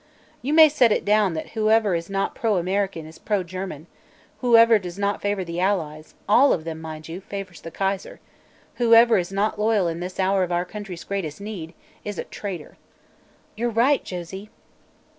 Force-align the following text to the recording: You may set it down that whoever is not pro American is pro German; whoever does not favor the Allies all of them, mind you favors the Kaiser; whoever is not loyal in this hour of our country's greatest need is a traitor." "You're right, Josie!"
You 0.41 0.51
may 0.51 0.67
set 0.67 0.91
it 0.91 1.05
down 1.05 1.35
that 1.35 1.49
whoever 1.49 1.93
is 1.93 2.09
not 2.09 2.33
pro 2.33 2.57
American 2.57 3.05
is 3.05 3.19
pro 3.19 3.43
German; 3.43 3.85
whoever 4.39 4.79
does 4.79 4.97
not 4.97 5.21
favor 5.21 5.43
the 5.43 5.59
Allies 5.59 6.15
all 6.27 6.53
of 6.53 6.63
them, 6.63 6.81
mind 6.81 7.07
you 7.07 7.21
favors 7.21 7.61
the 7.61 7.69
Kaiser; 7.69 8.19
whoever 8.77 9.19
is 9.19 9.31
not 9.31 9.59
loyal 9.59 9.87
in 9.87 9.99
this 9.99 10.19
hour 10.19 10.41
of 10.41 10.51
our 10.51 10.65
country's 10.65 11.03
greatest 11.03 11.39
need 11.39 11.75
is 12.03 12.17
a 12.17 12.23
traitor." 12.23 12.77
"You're 13.55 13.69
right, 13.69 14.03
Josie!" 14.03 14.49